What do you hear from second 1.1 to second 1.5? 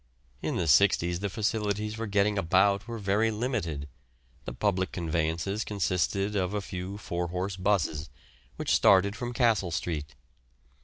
the